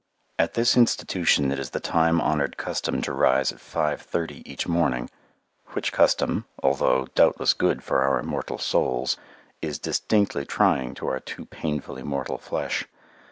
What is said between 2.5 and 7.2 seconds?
custom to rise at five thirty each morning, which custom, although